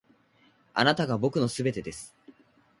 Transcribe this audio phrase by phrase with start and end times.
[0.73, 2.15] あなたが僕の全てです．